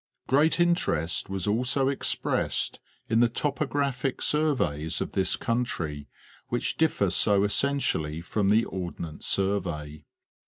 [0.25, 6.07] Great interest was also expressed in the topographic surveys of this country
[6.47, 10.05] which differ so essentially from the Ordnance Sur vey.